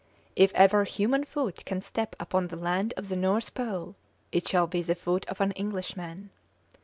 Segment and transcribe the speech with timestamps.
[0.35, 3.93] If ever human foot can step upon the land of the North Pole,
[4.31, 6.31] it shall be the foot of an Englishman.